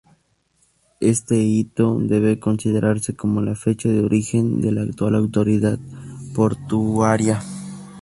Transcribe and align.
Este 0.99 1.43
hito 1.43 1.99
debe 1.99 2.39
considerarse 2.39 3.15
como 3.15 3.39
la 3.43 3.53
fecha 3.53 3.87
de 3.87 3.99
origen 4.03 4.59
de 4.59 4.71
la 4.71 4.81
actual 4.81 5.13
Autoridad 5.13 5.77
Portuaria. 6.33 7.39